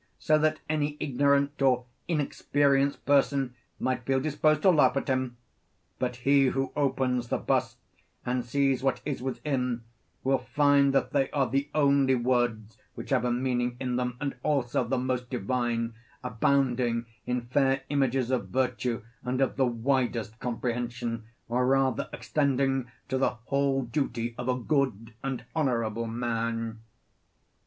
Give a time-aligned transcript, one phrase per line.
[0.17, 5.37] so that any ignorant or inexperienced person might feel disposed to laugh at him;
[5.99, 7.77] but he who opens the bust
[8.25, 9.83] and sees what is within
[10.23, 14.35] will find that they are the only words which have a meaning in them, and
[14.41, 15.93] also the most divine,
[16.23, 23.19] abounding in fair images of virtue, and of the widest comprehension, or rather extending to
[23.19, 26.79] the whole duty of a good and honourable man.